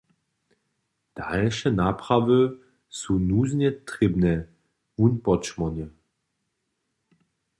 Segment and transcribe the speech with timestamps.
[1.15, 2.41] Dalše naprawy
[2.99, 4.33] su nuznje trěbne,
[4.97, 5.85] wón podšmórny.